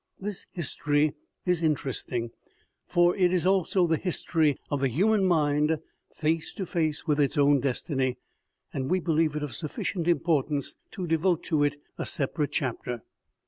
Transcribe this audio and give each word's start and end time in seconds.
This 0.19 0.47
history 0.51 1.13
is 1.45 1.61
interesting, 1.61 2.31
for 2.87 3.15
it 3.15 3.31
is 3.31 3.45
also 3.45 3.85
the 3.85 3.97
history 3.97 4.57
of 4.71 4.79
the 4.81 4.87
human 4.87 5.23
mind 5.25 5.77
face 6.11 6.55
to 6.55 6.65
face 6.65 7.05
with 7.05 7.19
its 7.19 7.37
own 7.37 7.59
destiny, 7.59 8.17
and 8.73 8.89
we 8.89 8.99
believe 8.99 9.35
it 9.35 9.43
of 9.43 9.53
sufficient 9.53 10.07
importance 10.07 10.73
to 10.93 11.05
devote 11.05 11.43
to 11.43 11.63
it 11.63 11.75
a 11.99 12.07
separate 12.07 12.51
chapter. 12.51 13.03